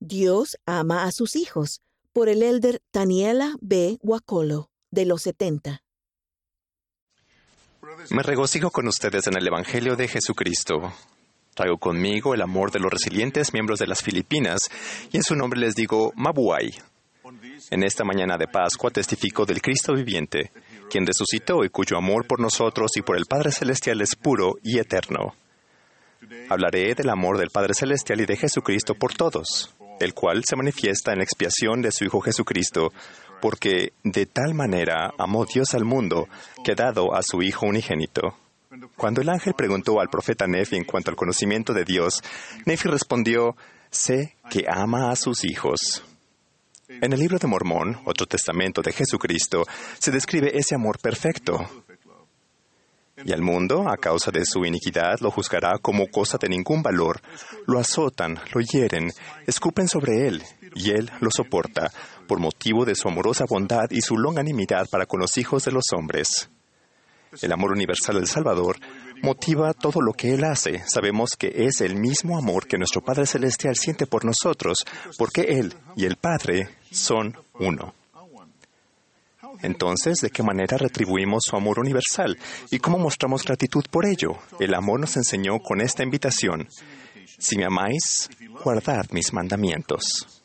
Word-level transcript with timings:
Dios 0.00 0.56
ama 0.64 1.04
a 1.04 1.12
sus 1.12 1.34
hijos, 1.34 1.80
por 2.12 2.28
el 2.28 2.42
elder 2.42 2.80
Daniela 2.92 3.54
B. 3.60 3.98
Guacolo, 4.00 4.70
de 4.90 5.06
los 5.06 5.22
70. 5.22 5.82
Me 8.10 8.22
regocijo 8.22 8.70
con 8.70 8.86
ustedes 8.86 9.26
en 9.26 9.36
el 9.36 9.46
Evangelio 9.46 9.96
de 9.96 10.08
Jesucristo. 10.08 10.92
Traigo 11.54 11.78
conmigo 11.78 12.34
el 12.34 12.42
amor 12.42 12.70
de 12.70 12.78
los 12.78 12.92
resilientes 12.92 13.52
miembros 13.52 13.80
de 13.80 13.88
las 13.88 14.02
Filipinas 14.02 14.62
y 15.10 15.16
en 15.16 15.24
su 15.24 15.34
nombre 15.34 15.58
les 15.58 15.74
digo 15.74 16.12
Mabuay. 16.14 16.72
En 17.70 17.82
esta 17.82 18.04
mañana 18.04 18.36
de 18.38 18.46
Pascua 18.46 18.90
testifico 18.90 19.44
del 19.44 19.60
Cristo 19.60 19.94
viviente, 19.94 20.52
quien 20.88 21.04
resucitó 21.04 21.64
y 21.64 21.70
cuyo 21.70 21.96
amor 21.96 22.26
por 22.26 22.40
nosotros 22.40 22.92
y 22.96 23.02
por 23.02 23.16
el 23.16 23.26
Padre 23.26 23.50
Celestial 23.50 24.00
es 24.00 24.14
puro 24.14 24.54
y 24.62 24.78
eterno. 24.78 25.34
Hablaré 26.48 26.94
del 26.94 27.10
amor 27.10 27.38
del 27.38 27.50
Padre 27.50 27.74
Celestial 27.74 28.20
y 28.20 28.26
de 28.26 28.36
Jesucristo 28.36 28.94
por 28.94 29.14
todos, 29.14 29.74
el 30.00 30.14
cual 30.14 30.42
se 30.48 30.56
manifiesta 30.56 31.12
en 31.12 31.18
la 31.18 31.24
expiación 31.24 31.82
de 31.82 31.92
su 31.92 32.04
Hijo 32.04 32.20
Jesucristo, 32.20 32.92
porque 33.40 33.92
de 34.02 34.26
tal 34.26 34.54
manera 34.54 35.12
amó 35.18 35.44
Dios 35.44 35.74
al 35.74 35.84
mundo 35.84 36.28
que 36.64 36.72
ha 36.72 36.74
dado 36.74 37.14
a 37.14 37.22
su 37.22 37.42
Hijo 37.42 37.66
unigénito. 37.66 38.36
Cuando 38.96 39.20
el 39.20 39.28
ángel 39.28 39.54
preguntó 39.54 40.00
al 40.00 40.08
profeta 40.08 40.46
Nefi 40.46 40.76
en 40.76 40.84
cuanto 40.84 41.10
al 41.10 41.16
conocimiento 41.16 41.72
de 41.72 41.84
Dios, 41.84 42.22
Nefi 42.66 42.88
respondió, 42.88 43.56
sé 43.90 44.36
que 44.50 44.64
ama 44.68 45.10
a 45.10 45.16
sus 45.16 45.44
hijos. 45.44 46.04
En 46.88 47.12
el 47.12 47.20
libro 47.20 47.38
de 47.38 47.46
Mormón, 47.46 48.00
otro 48.04 48.26
testamento 48.26 48.82
de 48.82 48.92
Jesucristo, 48.92 49.64
se 49.98 50.10
describe 50.10 50.56
ese 50.56 50.74
amor 50.74 50.98
perfecto. 50.98 51.84
Y 53.24 53.32
al 53.32 53.42
mundo, 53.42 53.88
a 53.88 53.96
causa 53.96 54.30
de 54.30 54.44
su 54.44 54.64
iniquidad, 54.64 55.18
lo 55.20 55.30
juzgará 55.30 55.78
como 55.78 56.06
cosa 56.08 56.38
de 56.38 56.48
ningún 56.48 56.82
valor. 56.82 57.20
Lo 57.66 57.78
azotan, 57.78 58.38
lo 58.54 58.60
hieren, 58.60 59.12
escupen 59.46 59.88
sobre 59.88 60.28
él, 60.28 60.42
y 60.74 60.90
él 60.90 61.10
lo 61.20 61.30
soporta, 61.30 61.90
por 62.26 62.38
motivo 62.38 62.84
de 62.84 62.94
su 62.94 63.08
amorosa 63.08 63.44
bondad 63.48 63.90
y 63.90 64.00
su 64.00 64.16
longanimidad 64.16 64.86
para 64.90 65.06
con 65.06 65.20
los 65.20 65.36
hijos 65.36 65.64
de 65.64 65.72
los 65.72 65.84
hombres. 65.92 66.48
El 67.42 67.52
amor 67.52 67.72
universal 67.72 68.16
del 68.16 68.26
Salvador 68.26 68.78
motiva 69.22 69.74
todo 69.74 70.00
lo 70.00 70.12
que 70.12 70.32
Él 70.32 70.44
hace. 70.44 70.82
Sabemos 70.86 71.30
que 71.38 71.66
es 71.66 71.80
el 71.80 71.96
mismo 71.96 72.38
amor 72.38 72.66
que 72.66 72.78
nuestro 72.78 73.02
Padre 73.02 73.26
Celestial 73.26 73.76
siente 73.76 74.06
por 74.06 74.24
nosotros, 74.24 74.78
porque 75.18 75.42
Él 75.42 75.74
y 75.96 76.06
el 76.06 76.16
Padre 76.16 76.68
son 76.90 77.36
uno. 77.54 77.94
Entonces, 79.62 80.18
¿de 80.20 80.30
qué 80.30 80.42
manera 80.42 80.76
retribuimos 80.76 81.44
su 81.44 81.56
amor 81.56 81.80
universal 81.80 82.38
y 82.70 82.78
cómo 82.78 82.98
mostramos 82.98 83.44
gratitud 83.44 83.84
por 83.90 84.06
ello? 84.06 84.38
El 84.60 84.74
amor 84.74 85.00
nos 85.00 85.16
enseñó 85.16 85.58
con 85.60 85.80
esta 85.80 86.02
invitación. 86.02 86.68
Si 87.38 87.56
me 87.56 87.64
amáis, 87.64 88.28
guardad 88.64 89.06
mis 89.10 89.32
mandamientos. 89.32 90.38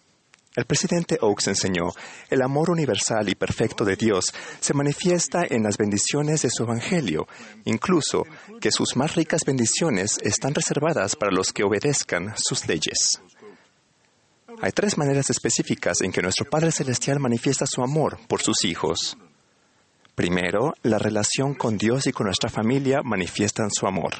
El 0.55 0.65
presidente 0.65 1.17
Oaks 1.19 1.47
enseñó, 1.47 1.89
el 2.29 2.43
amor 2.43 2.69
universal 2.69 3.27
y 3.27 3.33
perfecto 3.33 3.83
de 3.83 3.95
Dios 3.95 4.25
se 4.59 4.75
manifiesta 4.75 5.41
en 5.49 5.63
las 5.63 5.77
bendiciones 5.77 6.43
de 6.43 6.51
su 6.51 6.61
Evangelio, 6.63 7.27
incluso 7.65 8.23
que 8.61 8.71
sus 8.71 8.95
más 8.95 9.15
ricas 9.15 9.41
bendiciones 9.45 10.19
están 10.21 10.53
reservadas 10.53 11.15
para 11.15 11.31
los 11.31 11.51
que 11.51 11.63
obedezcan 11.63 12.35
sus 12.37 12.67
leyes. 12.67 13.19
Hay 14.61 14.71
tres 14.71 14.97
maneras 14.97 15.29
específicas 15.29 16.01
en 16.01 16.11
que 16.11 16.21
nuestro 16.21 16.49
Padre 16.49 16.71
Celestial 16.71 17.19
manifiesta 17.19 17.65
su 17.67 17.81
amor 17.81 18.19
por 18.27 18.41
sus 18.41 18.65
hijos. 18.65 19.17
Primero, 20.15 20.73
la 20.83 20.99
relación 20.99 21.53
con 21.55 21.77
Dios 21.77 22.07
y 22.07 22.11
con 22.11 22.27
nuestra 22.27 22.49
familia 22.49 23.01
manifiestan 23.03 23.71
su 23.71 23.87
amor. 23.87 24.13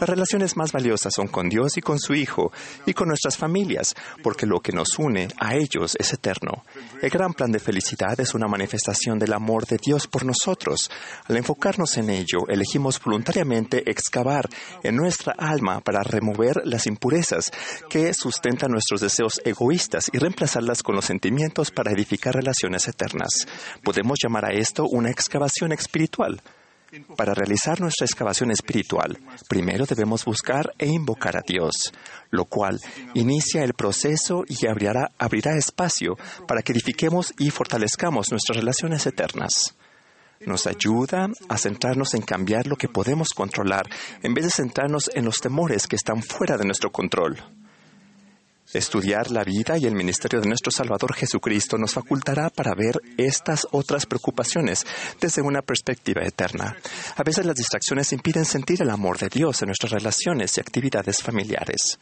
Las 0.00 0.08
relaciones 0.08 0.56
más 0.56 0.70
valiosas 0.70 1.12
son 1.14 1.26
con 1.26 1.48
Dios 1.48 1.76
y 1.76 1.80
con 1.80 1.98
su 1.98 2.14
Hijo 2.14 2.52
y 2.86 2.94
con 2.94 3.08
nuestras 3.08 3.36
familias, 3.36 3.96
porque 4.22 4.46
lo 4.46 4.60
que 4.60 4.72
nos 4.72 4.96
une 4.98 5.28
a 5.40 5.56
ellos 5.56 5.96
es 5.98 6.12
eterno. 6.12 6.64
El 7.02 7.10
gran 7.10 7.32
plan 7.32 7.50
de 7.50 7.58
felicidad 7.58 8.18
es 8.20 8.32
una 8.34 8.46
manifestación 8.46 9.18
del 9.18 9.32
amor 9.32 9.66
de 9.66 9.76
Dios 9.76 10.06
por 10.06 10.24
nosotros. 10.24 10.88
Al 11.26 11.36
enfocarnos 11.36 11.96
en 11.96 12.10
ello, 12.10 12.46
elegimos 12.48 13.00
voluntariamente 13.02 13.90
excavar 13.90 14.48
en 14.84 14.94
nuestra 14.94 15.34
alma 15.36 15.80
para 15.80 16.04
remover 16.04 16.62
las 16.64 16.86
impurezas 16.86 17.50
que 17.90 18.14
sustentan 18.14 18.70
nuestros 18.70 19.00
deseos 19.00 19.40
egoístas 19.44 20.04
y 20.12 20.18
reemplazarlas 20.18 20.84
con 20.84 20.94
los 20.94 21.06
sentimientos 21.06 21.72
para 21.72 21.90
edificar 21.90 22.34
relaciones 22.34 22.86
eternas. 22.86 23.48
Podemos 23.82 24.18
llamar 24.22 24.44
a 24.44 24.52
esto 24.52 24.84
una 24.84 25.10
excavación 25.10 25.72
espiritual. 25.72 26.40
Para 27.16 27.34
realizar 27.34 27.80
nuestra 27.80 28.06
excavación 28.06 28.50
espiritual, 28.50 29.18
primero 29.46 29.84
debemos 29.84 30.24
buscar 30.24 30.72
e 30.78 30.86
invocar 30.86 31.36
a 31.36 31.42
Dios, 31.46 31.92
lo 32.30 32.46
cual 32.46 32.80
inicia 33.14 33.62
el 33.62 33.74
proceso 33.74 34.44
y 34.48 34.66
abrirá, 34.66 35.10
espacio 35.56 36.16
para 36.46 36.62
que 36.62 36.72
edifiquemos 36.72 37.34
y 37.38 37.50
fortalezcamos 37.50 38.30
nuestras 38.30 38.56
relaciones 38.56 39.06
eternas. 39.06 39.76
Nos 40.46 40.66
ayuda 40.66 41.28
a 41.48 41.58
centrarnos 41.58 42.14
en 42.14 42.22
cambiar 42.22 42.66
lo 42.66 42.76
que 42.76 42.88
podemos 42.88 43.30
controlar 43.30 43.86
en 44.22 44.32
vez 44.32 44.46
de 44.46 44.50
centrarnos 44.50 45.10
en 45.14 45.26
los 45.26 45.40
temores 45.40 45.86
que 45.86 45.96
están 45.96 46.22
fuera 46.22 46.56
de 46.56 46.64
nuestro 46.64 46.90
control. 46.90 47.36
Estudiar 48.74 49.30
la 49.30 49.44
vida 49.44 49.78
y 49.78 49.86
el 49.86 49.94
ministerio 49.94 50.42
de 50.42 50.48
nuestro 50.48 50.70
Salvador 50.70 51.14
Jesucristo 51.14 51.78
nos 51.78 51.94
facultará 51.94 52.50
para 52.50 52.74
ver 52.74 53.00
estas 53.16 53.66
otras 53.70 54.04
preocupaciones 54.04 54.86
desde 55.18 55.40
una 55.40 55.62
perspectiva 55.62 56.22
eterna. 56.22 56.76
A 57.16 57.22
veces 57.22 57.46
las 57.46 57.56
distracciones 57.56 58.12
impiden 58.12 58.44
sentir 58.44 58.82
el 58.82 58.90
amor 58.90 59.16
de 59.16 59.30
Dios 59.30 59.62
en 59.62 59.68
nuestras 59.68 59.92
relaciones 59.92 60.54
y 60.56 60.60
actividades 60.60 61.22
familiares. 61.22 61.98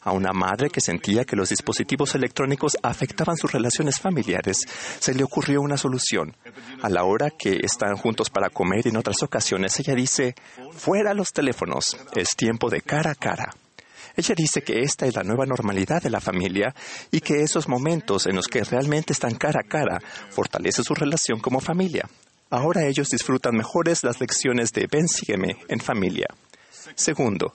A 0.00 0.10
una 0.10 0.32
madre 0.32 0.70
que 0.70 0.80
sentía 0.80 1.24
que 1.24 1.36
los 1.36 1.50
dispositivos 1.50 2.16
electrónicos 2.16 2.76
afectaban 2.82 3.36
sus 3.36 3.52
relaciones 3.52 4.00
familiares, 4.00 4.58
se 4.98 5.14
le 5.14 5.22
ocurrió 5.22 5.60
una 5.60 5.76
solución. 5.76 6.36
A 6.82 6.88
la 6.88 7.04
hora 7.04 7.30
que 7.30 7.60
están 7.62 7.96
juntos 7.96 8.28
para 8.28 8.50
comer 8.50 8.86
y 8.86 8.88
en 8.88 8.96
otras 8.96 9.22
ocasiones, 9.22 9.78
ella 9.78 9.94
dice, 9.94 10.34
fuera 10.72 11.14
los 11.14 11.32
teléfonos, 11.32 11.96
es 12.14 12.30
tiempo 12.36 12.70
de 12.70 12.80
cara 12.80 13.12
a 13.12 13.14
cara. 13.14 13.54
Ella 14.16 14.34
dice 14.34 14.62
que 14.62 14.80
esta 14.80 15.06
es 15.06 15.14
la 15.14 15.22
nueva 15.22 15.44
normalidad 15.44 16.02
de 16.02 16.10
la 16.10 16.20
familia 16.20 16.74
y 17.10 17.20
que 17.20 17.42
esos 17.42 17.68
momentos 17.68 18.26
en 18.26 18.36
los 18.36 18.46
que 18.46 18.64
realmente 18.64 19.12
están 19.12 19.34
cara 19.34 19.60
a 19.62 19.68
cara 19.68 20.00
fortalece 20.30 20.82
su 20.82 20.94
relación 20.94 21.38
como 21.40 21.60
familia. 21.60 22.08
Ahora 22.48 22.86
ellos 22.86 23.10
disfrutan 23.10 23.56
mejores 23.56 24.04
las 24.04 24.20
lecciones 24.20 24.72
de 24.72 24.86
Ven 24.90 25.08
sígueme 25.08 25.58
en 25.68 25.80
familia. 25.80 26.28
Segundo, 26.94 27.54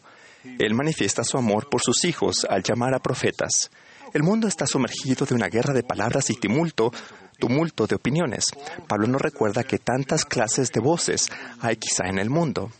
él 0.59 0.73
manifiesta 0.73 1.23
su 1.23 1.37
amor 1.37 1.69
por 1.69 1.81
sus 1.81 2.03
hijos 2.03 2.45
al 2.49 2.61
llamar 2.61 2.93
a 2.93 2.99
profetas. 2.99 3.71
El 4.13 4.23
mundo 4.23 4.47
está 4.47 4.67
sumergido 4.67 5.25
de 5.25 5.35
una 5.35 5.47
guerra 5.47 5.73
de 5.73 5.83
palabras 5.83 6.29
y 6.29 6.35
tumulto, 6.35 6.91
tumulto 7.39 7.87
de 7.87 7.95
opiniones. 7.95 8.45
Pablo 8.87 9.07
nos 9.07 9.21
recuerda 9.21 9.63
que 9.63 9.77
tantas 9.77 10.25
clases 10.25 10.71
de 10.71 10.81
voces 10.81 11.27
hay 11.61 11.77
quizá 11.77 12.07
en 12.07 12.19
el 12.19 12.29
mundo. 12.29 12.71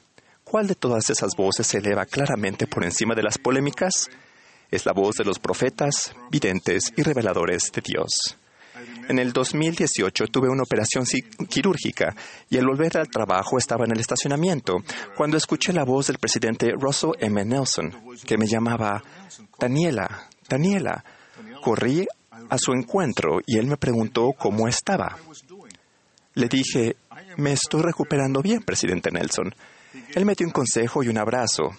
¿Cuál 0.52 0.68
de 0.68 0.76
todas 0.76 1.10
esas 1.10 1.34
voces 1.38 1.66
se 1.66 1.78
eleva 1.78 2.06
claramente 2.06 2.68
por 2.68 2.84
encima 2.84 3.16
de 3.16 3.24
las 3.24 3.38
polémicas? 3.38 4.10
Es 4.70 4.86
la 4.86 4.92
voz 4.92 5.16
de 5.16 5.24
los 5.24 5.40
profetas, 5.40 6.14
videntes 6.30 6.92
y 6.98 7.04
reveladores 7.04 7.72
de 7.74 7.82
Dios. 7.82 8.38
En 9.08 9.18
el 9.18 9.32
2018 9.32 10.26
tuve 10.28 10.50
una 10.50 10.64
operación 10.64 11.06
quirúrgica 11.48 12.14
y 12.50 12.58
al 12.58 12.66
volver 12.66 12.98
al 12.98 13.08
trabajo 13.08 13.58
estaba 13.58 13.86
en 13.86 13.94
el 13.94 14.02
estacionamiento 14.02 14.84
cuando 15.16 15.38
escuché 15.38 15.72
la 15.72 15.86
voz 15.86 16.08
del 16.08 16.18
presidente 16.18 16.74
Russell 16.78 17.12
M. 17.22 17.46
Nelson 17.46 18.18
que 18.26 18.38
me 18.38 18.46
llamaba 18.46 19.02
Daniela, 19.58 20.28
Daniela. 20.50 21.02
Corrí 21.64 22.06
a 22.50 22.58
su 22.58 22.74
encuentro 22.74 23.40
y 23.48 23.58
él 23.58 23.68
me 23.68 23.78
preguntó 23.78 24.34
cómo 24.38 24.68
estaba. 24.68 25.16
Le 26.34 26.50
dije, 26.50 26.98
me 27.38 27.54
estoy 27.54 27.84
recuperando 27.84 28.42
bien, 28.42 28.62
presidente 28.64 29.12
Nelson. 29.12 29.54
Él 30.16 30.25
me 30.25 30.35
dio 30.35 30.47
un 30.47 30.53
consejo 30.53 31.03
y 31.03 31.07
un 31.07 31.18
abrazo. 31.18 31.72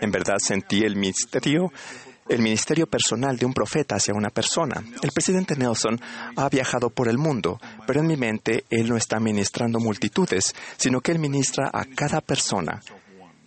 En 0.00 0.10
verdad 0.10 0.36
sentí 0.38 0.82
el 0.82 0.96
ministerio, 0.96 1.72
el 2.28 2.40
ministerio 2.40 2.86
personal 2.86 3.36
de 3.36 3.46
un 3.46 3.54
profeta 3.54 3.96
hacia 3.96 4.14
una 4.14 4.30
persona. 4.30 4.82
El 5.02 5.12
presidente 5.12 5.56
Nelson 5.56 6.00
ha 6.36 6.48
viajado 6.48 6.90
por 6.90 7.08
el 7.08 7.18
mundo, 7.18 7.60
pero 7.86 8.00
en 8.00 8.06
mi 8.06 8.16
mente 8.16 8.64
él 8.70 8.88
no 8.88 8.96
está 8.96 9.18
ministrando 9.20 9.80
multitudes, 9.80 10.54
sino 10.76 11.00
que 11.00 11.12
él 11.12 11.18
ministra 11.18 11.70
a 11.72 11.84
cada 11.84 12.20
persona 12.20 12.80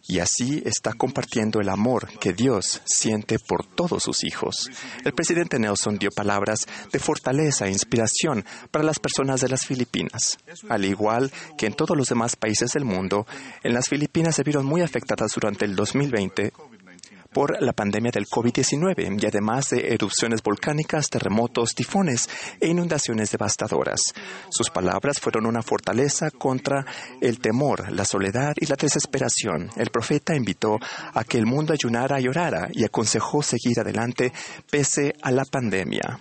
y 0.10 0.20
así 0.20 0.62
está 0.66 0.94
compartiendo 0.94 1.62
el 1.62 1.70
amor 1.70 2.10
que 2.20 2.34
Dios 2.34 2.82
siente 2.84 3.38
por 3.38 3.64
todos 3.64 4.02
sus 4.02 4.24
hijos. 4.24 4.68
El 5.06 5.14
presidente 5.14 5.60
Nelson 5.60 6.00
dio 6.00 6.10
palabras 6.10 6.66
de 6.92 6.98
fortaleza 6.98 7.68
e 7.68 7.72
inspiración 7.72 8.44
para 8.72 8.84
las 8.84 8.98
personas 8.98 9.40
de 9.40 9.50
las 9.50 9.68
Filipinas. 9.68 10.40
Al 10.68 10.84
igual 10.84 11.32
que 11.60 11.68
en 11.68 11.74
todos 11.74 11.96
los 11.96 12.08
demás 12.08 12.36
países 12.36 12.72
del 12.72 12.86
mundo, 12.86 13.28
en 13.62 13.74
las 13.74 13.88
Filipinas 13.88 14.36
se 14.36 14.44
vieron 14.44 14.66
muy 14.66 14.82
afectadas 14.82 15.32
durante 15.36 15.66
el 15.66 15.76
2020 15.76 16.54
por 17.40 17.62
la 17.62 17.72
pandemia 17.72 18.12
del 18.12 18.28
COVID-19 18.28 19.18
y 19.18 19.26
además 19.26 19.70
de 19.70 19.94
erupciones 19.94 20.44
volcánicas, 20.44 21.10
terremotos, 21.10 21.74
tifones 21.74 22.28
e 22.60 22.68
inundaciones 22.68 23.32
devastadoras. 23.32 24.02
Sus 24.50 24.70
palabras 24.70 25.22
fueron 25.22 25.46
una 25.46 25.62
fortaleza 25.62 26.32
contra 26.32 26.86
el 27.22 27.40
temor, 27.40 27.94
la 27.94 28.04
soledad 28.04 28.56
y 28.58 28.66
la 28.66 28.76
desesperación. 28.76 29.70
El 29.78 29.90
profeta 29.90 30.36
invitó 30.36 30.80
a 31.14 31.24
que 31.24 31.38
el 31.38 31.46
mundo 31.46 31.72
ayunara 31.72 32.20
y 32.20 32.28
orara 32.28 32.68
y 32.74 32.84
aconsejó 32.84 33.42
seguir 33.42 33.80
adelante 33.80 34.34
pese 34.70 35.14
a 35.22 35.32
la 35.32 35.46
pandemia 35.46 36.20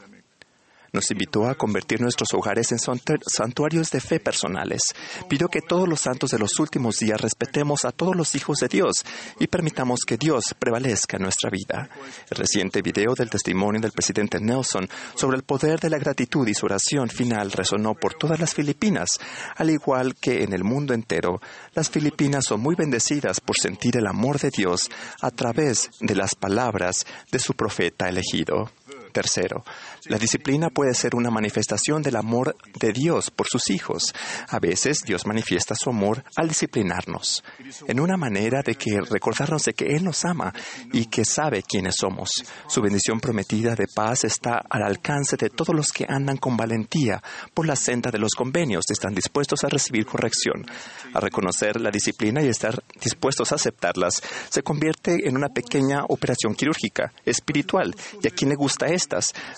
nos 0.93 1.11
invitó 1.11 1.49
a 1.49 1.55
convertir 1.55 2.00
nuestros 2.00 2.32
hogares 2.35 2.73
en 2.73 2.79
santuarios 2.79 3.90
de 3.90 4.00
fe 4.00 4.20
personales. 4.20 4.82
Pidió 5.29 5.49
que 5.49 5.61
todos 5.61 5.88
los 5.88 6.00
santos 6.00 6.31
de 6.31 6.38
los 6.38 6.58
últimos 6.58 6.96
días 6.96 7.20
respetemos 7.20 7.85
a 7.85 7.93
todos 7.93 8.17
los 8.17 8.35
hijos 8.35 8.58
de 8.58 8.69
Dios 8.69 9.05
y 9.38 9.46
permitamos 9.46 10.00
que 10.06 10.17
Dios 10.17 10.55
prevalezca 10.58 11.17
en 11.17 11.25
nuestra 11.25 11.50
vida. 11.50 11.88
El 12.31 12.37
reciente 12.37 12.82
video 12.82 13.14
del 13.14 13.31
testimonio 13.31 13.81
del 13.81 13.93
presidente 13.93 14.40
Nelson 14.40 14.88
sobre 15.14 15.37
el 15.37 15.43
poder 15.43 15.81
de 15.81 15.90
la 15.90 15.99
gratitud 15.99 16.46
y 16.49 16.55
su 16.55 16.67
oración 16.67 17.08
final 17.08 17.52
resonó 17.52 17.94
por 17.94 18.14
todas 18.14 18.40
las 18.40 18.55
Filipinas, 18.55 19.19
al 19.56 19.70
igual 19.70 20.17
que 20.17 20.43
en 20.43 20.52
el 20.52 20.64
mundo 20.64 20.94
entero. 20.94 21.40
Las 21.75 21.90
Filipinas 21.90 22.44
son 22.46 22.61
muy 22.61 22.75
bendecidas 22.75 23.40
por 23.40 23.56
sentir 23.56 23.96
el 23.96 24.06
amor 24.06 24.38
de 24.38 24.50
Dios 24.50 24.90
a 25.20 25.31
través 25.31 25.90
de 26.00 26.14
las 26.14 26.35
palabras 26.35 27.06
de 27.31 27.38
su 27.38 27.55
profeta 27.55 28.08
elegido. 28.08 28.70
Tercero, 29.18 29.64
la 30.04 30.16
disciplina 30.16 30.70
puede 30.70 30.94
ser 30.94 31.16
una 31.16 31.28
manifestación 31.28 32.04
del 32.04 32.14
amor 32.14 32.54
de 32.78 32.92
Dios 32.92 33.32
por 33.32 33.48
sus 33.48 33.68
hijos. 33.68 34.14
A 34.48 34.60
veces 34.60 35.00
Dios 35.04 35.26
manifiesta 35.26 35.74
su 35.74 35.90
amor 35.90 36.22
al 36.36 36.46
disciplinarnos, 36.46 37.42
en 37.88 37.98
una 37.98 38.16
manera 38.16 38.62
de 38.62 38.76
que 38.76 39.00
recordarnos 39.00 39.64
de 39.64 39.72
que 39.72 39.86
Él 39.86 40.04
nos 40.04 40.24
ama 40.24 40.54
y 40.92 41.06
que 41.06 41.24
sabe 41.24 41.64
quiénes 41.64 41.96
somos. 41.98 42.30
Su 42.68 42.80
bendición 42.80 43.18
prometida 43.18 43.74
de 43.74 43.88
paz 43.92 44.22
está 44.22 44.62
al 44.70 44.84
alcance 44.84 45.36
de 45.36 45.50
todos 45.50 45.74
los 45.74 45.90
que 45.90 46.06
andan 46.08 46.36
con 46.36 46.56
valentía 46.56 47.20
por 47.54 47.66
la 47.66 47.74
senda 47.74 48.12
de 48.12 48.20
los 48.20 48.36
convenios, 48.36 48.84
están 48.88 49.16
dispuestos 49.16 49.64
a 49.64 49.68
recibir 49.68 50.06
corrección. 50.06 50.64
A 51.12 51.18
reconocer 51.18 51.80
la 51.80 51.90
disciplina 51.90 52.40
y 52.40 52.46
estar 52.46 52.84
dispuestos 53.00 53.50
a 53.50 53.56
aceptarlas 53.56 54.22
se 54.48 54.62
convierte 54.62 55.26
en 55.26 55.36
una 55.36 55.48
pequeña 55.48 56.04
operación 56.08 56.54
quirúrgica, 56.54 57.12
espiritual, 57.24 57.96
y 58.22 58.28
a 58.28 58.30
quien 58.30 58.50
le 58.50 58.56
gusta 58.56 58.86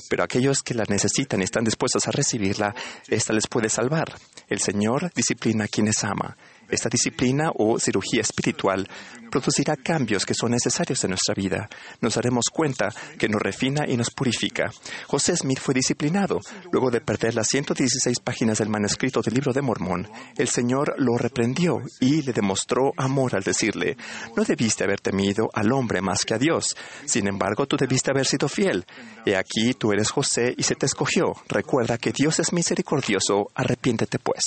pero 0.09 0.25
aquellos 0.25 0.63
que 0.63 0.75
la 0.75 0.85
necesitan 0.89 1.41
y 1.41 1.45
están 1.45 1.65
dispuestos 1.65 2.07
a 2.07 2.11
recibirla, 2.11 2.75
esta 3.09 3.33
les 3.33 3.47
puede 3.47 3.69
salvar. 3.69 4.15
El 4.49 4.61
Señor 4.61 5.13
disciplina 5.15 5.65
a 5.65 5.69
quienes 5.69 6.03
ama. 6.05 6.37
Esta 6.71 6.89
disciplina 6.89 7.51
o 7.55 7.79
cirugía 7.79 8.21
espiritual 8.21 8.89
producirá 9.31 9.77
cambios 9.77 10.27
que 10.27 10.35
son 10.35 10.51
necesarios 10.51 11.03
en 11.05 11.11
nuestra 11.11 11.35
vida. 11.35 11.69
Nos 12.01 12.15
daremos 12.15 12.47
cuenta 12.53 12.93
que 13.19 13.29
nos 13.29 13.41
refina 13.41 13.87
y 13.87 13.97
nos 13.97 14.11
purifica. 14.11 14.71
José 15.07 15.37
Smith 15.37 15.61
fue 15.61 15.75
disciplinado. 15.75 16.41
Luego 16.73 16.91
de 16.91 17.01
perder 17.01 17.35
las 17.35 17.49
116 17.49 18.21
páginas 18.21 18.59
del 18.59 18.69
manuscrito 18.69 19.23
del 19.23 19.35
libro 19.35 19.53
de 19.53 19.63
Mormón, 19.63 20.09
el 20.37 20.49
Señor 20.49 20.95
lo 20.99 21.17
reprendió 21.17 21.81
y 22.01 22.23
le 22.23 22.33
demostró 22.33 22.93
amor 22.97 23.37
al 23.37 23.43
decirle, 23.43 23.97
no 24.37 24.45
debiste 24.45 24.85
haber 24.85 25.01
temido 25.01 25.49
al 25.55 25.73
hombre 25.73 26.01
más 26.01 26.25
que 26.25 26.35
a 26.35 26.39
Dios. 26.39 26.77
Sin 27.05 27.29
embargo, 27.29 27.67
tú 27.67 27.77
debiste 27.77 28.11
haber 28.11 28.27
sido 28.27 28.49
fiel. 28.49 28.85
He 29.25 29.37
aquí, 29.37 29.75
tú 29.75 29.93
eres 29.93 30.11
José 30.11 30.55
y 30.57 30.63
se 30.65 30.75
te 30.75 30.87
escogió. 30.87 31.35
Recuerda 31.49 31.99
que 31.99 32.13
Dios 32.13 32.39
es 32.41 32.53
misericordioso, 32.53 33.51
arrepiéntete 33.55 34.19
pues. 34.19 34.45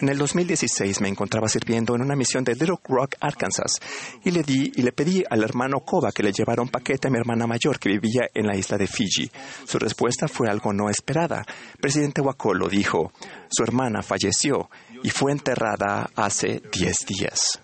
En 0.00 0.08
el 0.08 0.18
2016 0.18 1.00
me 1.00 1.08
encontraba 1.08 1.45
sirviendo 1.48 1.94
en 1.94 2.02
una 2.02 2.16
misión 2.16 2.44
de 2.44 2.54
Little 2.54 2.78
Rock, 2.84 3.16
Arkansas, 3.20 3.80
y 4.24 4.30
le 4.30 4.42
di 4.42 4.72
y 4.74 4.82
le 4.82 4.92
pedí 4.92 5.24
al 5.28 5.42
hermano 5.42 5.80
Koba 5.80 6.12
que 6.12 6.22
le 6.22 6.32
llevara 6.32 6.62
un 6.62 6.68
paquete 6.68 7.08
a 7.08 7.10
mi 7.10 7.18
hermana 7.18 7.46
mayor 7.46 7.78
que 7.78 7.88
vivía 7.88 8.28
en 8.34 8.46
la 8.46 8.56
isla 8.56 8.76
de 8.76 8.86
Fiji. 8.86 9.30
Su 9.64 9.78
respuesta 9.78 10.28
fue 10.28 10.48
algo 10.48 10.72
no 10.72 10.88
esperada. 10.88 11.44
Presidente 11.80 12.20
Wakolo 12.20 12.68
dijo, 12.68 13.12
su 13.48 13.62
hermana 13.62 14.02
falleció 14.02 14.70
y 15.02 15.10
fue 15.10 15.32
enterrada 15.32 16.10
hace 16.16 16.62
10 16.72 16.96
días. 17.06 17.60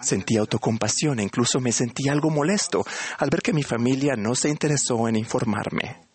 Sentí 0.00 0.36
autocompasión 0.36 1.20
e 1.20 1.22
incluso 1.22 1.58
me 1.58 1.72
sentí 1.72 2.08
algo 2.08 2.30
molesto 2.30 2.84
al 3.18 3.30
ver 3.30 3.40
que 3.40 3.52
mi 3.52 3.62
familia 3.62 4.14
no 4.16 4.34
se 4.34 4.50
interesó 4.50 5.08
en 5.08 5.16
informarme. 5.16 6.05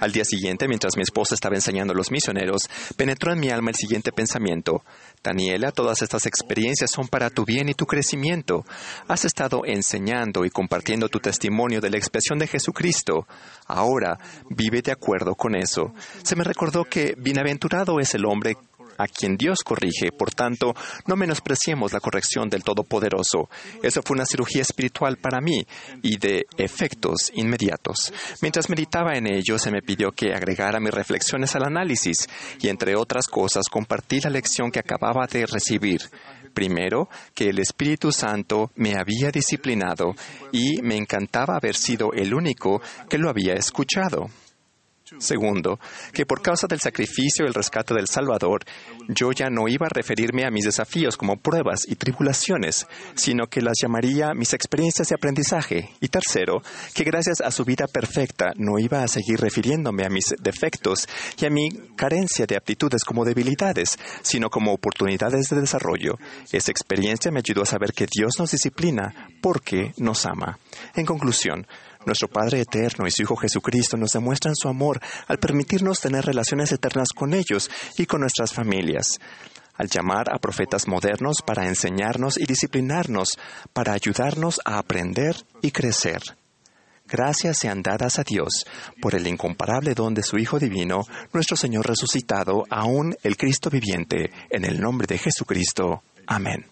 Al 0.00 0.12
día 0.12 0.24
siguiente, 0.24 0.68
mientras 0.68 0.96
mi 0.96 1.02
esposa 1.02 1.34
estaba 1.34 1.54
enseñando 1.54 1.92
a 1.92 1.96
los 1.96 2.10
misioneros, 2.10 2.68
penetró 2.96 3.32
en 3.32 3.40
mi 3.40 3.50
alma 3.50 3.70
el 3.70 3.76
siguiente 3.76 4.12
pensamiento. 4.12 4.82
Daniela, 5.22 5.70
todas 5.70 6.02
estas 6.02 6.26
experiencias 6.26 6.90
son 6.90 7.08
para 7.08 7.30
tu 7.30 7.44
bien 7.44 7.68
y 7.68 7.74
tu 7.74 7.86
crecimiento. 7.86 8.64
Has 9.06 9.24
estado 9.24 9.62
enseñando 9.64 10.44
y 10.44 10.50
compartiendo 10.50 11.08
tu 11.08 11.20
testimonio 11.20 11.80
de 11.80 11.90
la 11.90 11.98
expresión 11.98 12.38
de 12.38 12.48
Jesucristo. 12.48 13.26
Ahora 13.66 14.18
vive 14.50 14.82
de 14.82 14.92
acuerdo 14.92 15.34
con 15.34 15.54
eso. 15.54 15.94
Se 16.24 16.34
me 16.34 16.44
recordó 16.44 16.84
que 16.84 17.14
bienaventurado 17.16 18.00
es 18.00 18.14
el 18.14 18.24
hombre 18.24 18.56
a 18.98 19.06
quien 19.06 19.36
Dios 19.36 19.60
corrige. 19.64 20.12
Por 20.16 20.32
tanto, 20.32 20.74
no 21.06 21.16
menospreciemos 21.16 21.92
la 21.92 22.00
corrección 22.00 22.48
del 22.48 22.64
Todopoderoso. 22.64 23.48
Eso 23.82 24.02
fue 24.02 24.14
una 24.14 24.26
cirugía 24.26 24.62
espiritual 24.62 25.16
para 25.16 25.40
mí 25.40 25.66
y 26.02 26.18
de 26.18 26.46
efectos 26.56 27.30
inmediatos. 27.34 28.12
Mientras 28.40 28.68
meditaba 28.68 29.14
en 29.14 29.26
ello, 29.26 29.58
se 29.58 29.70
me 29.70 29.82
pidió 29.82 30.10
que 30.12 30.32
agregara 30.34 30.80
mis 30.80 30.94
reflexiones 30.94 31.54
al 31.54 31.64
análisis 31.64 32.28
y, 32.60 32.68
entre 32.68 32.96
otras 32.96 33.26
cosas, 33.26 33.64
compartí 33.70 34.20
la 34.20 34.30
lección 34.30 34.70
que 34.70 34.80
acababa 34.80 35.26
de 35.26 35.46
recibir. 35.46 36.02
Primero, 36.54 37.08
que 37.34 37.48
el 37.48 37.58
Espíritu 37.58 38.12
Santo 38.12 38.70
me 38.74 38.94
había 38.94 39.30
disciplinado 39.30 40.14
y 40.52 40.82
me 40.82 40.96
encantaba 40.96 41.56
haber 41.56 41.74
sido 41.74 42.12
el 42.12 42.34
único 42.34 42.82
que 43.08 43.18
lo 43.18 43.30
había 43.30 43.54
escuchado. 43.54 44.28
Segundo, 45.18 45.78
que 46.12 46.26
por 46.26 46.42
causa 46.42 46.66
del 46.66 46.80
sacrificio 46.80 47.44
y 47.44 47.48
el 47.48 47.54
rescate 47.54 47.94
del 47.94 48.08
Salvador, 48.08 48.64
yo 49.08 49.32
ya 49.32 49.48
no 49.50 49.68
iba 49.68 49.86
a 49.86 49.94
referirme 49.94 50.44
a 50.44 50.50
mis 50.50 50.64
desafíos 50.64 51.16
como 51.16 51.36
pruebas 51.36 51.80
y 51.86 51.96
tribulaciones, 51.96 52.86
sino 53.14 53.46
que 53.46 53.62
las 53.62 53.74
llamaría 53.80 54.34
mis 54.34 54.52
experiencias 54.52 55.08
de 55.08 55.14
aprendizaje. 55.14 55.90
Y 56.00 56.08
tercero, 56.08 56.62
que 56.94 57.04
gracias 57.04 57.40
a 57.40 57.50
su 57.50 57.64
vida 57.64 57.86
perfecta 57.86 58.52
no 58.56 58.78
iba 58.78 59.02
a 59.02 59.08
seguir 59.08 59.40
refiriéndome 59.40 60.04
a 60.04 60.10
mis 60.10 60.34
defectos 60.40 61.08
y 61.40 61.46
a 61.46 61.50
mi 61.50 61.70
carencia 61.96 62.46
de 62.46 62.56
aptitudes 62.56 63.04
como 63.04 63.24
debilidades, 63.24 63.98
sino 64.22 64.50
como 64.50 64.72
oportunidades 64.72 65.48
de 65.48 65.60
desarrollo. 65.60 66.18
Esa 66.50 66.70
experiencia 66.70 67.30
me 67.30 67.40
ayudó 67.40 67.62
a 67.62 67.66
saber 67.66 67.92
que 67.92 68.06
Dios 68.06 68.34
nos 68.38 68.50
disciplina 68.50 69.28
porque 69.40 69.92
nos 69.96 70.26
ama. 70.26 70.58
En 70.94 71.06
conclusión, 71.06 71.66
nuestro 72.06 72.28
Padre 72.28 72.60
Eterno 72.60 73.06
y 73.06 73.10
su 73.10 73.22
Hijo 73.22 73.36
Jesucristo 73.36 73.96
nos 73.96 74.12
demuestran 74.12 74.54
su 74.54 74.68
amor 74.68 75.00
al 75.28 75.38
permitirnos 75.38 76.00
tener 76.00 76.24
relaciones 76.24 76.72
eternas 76.72 77.08
con 77.14 77.34
ellos 77.34 77.70
y 77.98 78.06
con 78.06 78.20
nuestras 78.20 78.52
familias 78.52 79.18
al 79.74 79.88
llamar 79.88 80.32
a 80.32 80.38
profetas 80.38 80.86
modernos 80.86 81.38
para 81.44 81.66
enseñarnos 81.66 82.38
y 82.38 82.44
disciplinarnos, 82.44 83.38
para 83.72 83.94
ayudarnos 83.94 84.60
a 84.64 84.78
aprender 84.78 85.34
y 85.60 85.70
crecer. 85.70 86.22
Gracias 87.06 87.58
sean 87.58 87.82
dadas 87.82 88.18
a 88.18 88.22
Dios 88.22 88.64
por 89.00 89.14
el 89.14 89.26
incomparable 89.26 89.94
don 89.94 90.14
de 90.14 90.22
su 90.22 90.38
Hijo 90.38 90.58
Divino, 90.58 91.04
nuestro 91.32 91.56
Señor 91.56 91.86
resucitado, 91.86 92.64
aún 92.70 93.14
el 93.22 93.36
Cristo 93.36 93.70
viviente, 93.70 94.30
en 94.50 94.64
el 94.64 94.80
nombre 94.80 95.06
de 95.06 95.18
Jesucristo. 95.18 96.02
Amén. 96.26 96.71